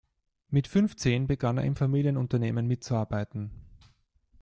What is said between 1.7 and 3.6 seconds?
Familienunternehmen mitzuarbeiten.